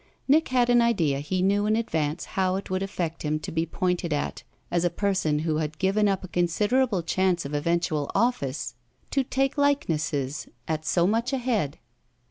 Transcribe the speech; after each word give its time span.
Nick 0.27 0.47
had 0.47 0.67
an 0.71 0.81
idea 0.81 1.19
he 1.19 1.43
knew 1.43 1.67
in 1.67 1.75
advance 1.75 2.25
how 2.33 2.55
it 2.55 2.71
would 2.71 2.81
affect 2.81 3.21
him 3.21 3.37
to 3.37 3.51
be 3.51 3.67
pointed 3.67 4.11
at 4.11 4.41
as 4.71 4.83
a 4.83 4.89
person 4.89 5.37
who 5.45 5.57
had 5.57 5.77
given 5.77 6.07
up 6.07 6.23
a 6.23 6.27
considerable 6.27 7.03
chance 7.03 7.45
of 7.45 7.53
eventual 7.53 8.09
"office" 8.15 8.73
to 9.11 9.23
take 9.23 9.59
likenesses 9.59 10.47
at 10.67 10.85
so 10.87 11.05
much 11.05 11.33
a 11.33 11.37
head. 11.37 11.77